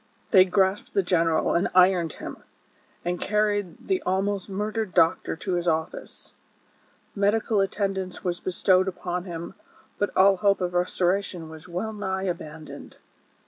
163 0.31 0.33
They 0.43 0.49
grasped 0.49 0.93
the 0.95 1.03
general 1.03 1.53
and 1.53 1.67
ironed 1.75 2.13
him, 2.13 2.37
and 3.05 3.21
carried 3.21 3.87
the 3.87 4.01
ahuost 4.03 4.49
murdered 4.49 4.95
doctor 4.95 5.35
to 5.35 5.53
his 5.53 5.67
office. 5.67 6.33
Medical 7.13 7.61
attend 7.61 7.99
ance 7.99 8.23
was 8.23 8.39
bestowed 8.39 8.87
upon 8.87 9.25
him, 9.25 9.53
but 9.99 10.09
all 10.17 10.37
hope 10.37 10.59
of 10.59 10.73
restoration 10.73 11.49
■was 11.49 11.67
well 11.67 11.93
nigh 11.93 12.23
abandoned. 12.23 12.97